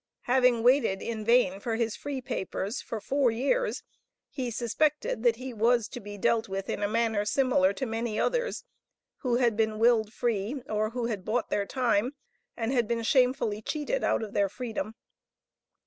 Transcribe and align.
Having 0.21 0.63
waited 0.63 0.99
in 0.99 1.23
vain 1.23 1.59
for 1.59 1.75
his 1.75 1.95
free 1.95 2.21
papers 2.21 2.81
for 2.81 2.99
four 2.99 3.29
years, 3.29 3.83
he 4.31 4.49
suspected 4.49 5.21
that 5.21 5.35
he 5.35 5.53
was 5.53 5.87
to 5.89 5.99
be 5.99 6.17
dealt 6.17 6.49
with 6.49 6.71
in 6.71 6.81
a 6.81 6.87
manner 6.87 7.23
similar 7.23 7.71
to 7.73 7.85
many 7.85 8.19
others, 8.19 8.63
who 9.17 9.35
had 9.35 9.55
been 9.55 9.77
willed 9.77 10.11
free 10.11 10.63
or 10.67 10.89
who 10.89 11.05
had 11.05 11.23
bought 11.23 11.51
their 11.51 11.67
time, 11.67 12.15
and 12.57 12.71
had 12.73 12.87
been 12.87 13.03
shamefully 13.03 13.61
cheated 13.61 14.03
out 14.03 14.23
of 14.23 14.33
their 14.33 14.49
freedom. 14.49 14.95